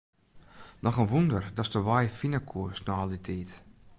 Noch 0.83 0.97
in 1.01 1.11
wûnder 1.11 1.41
datst 1.55 1.73
de 1.75 1.81
wei 1.87 2.05
fine 2.19 2.39
koest 2.49 2.85
nei 2.87 2.97
al 3.01 3.09
dy 3.13 3.19
tiid. 3.27 3.51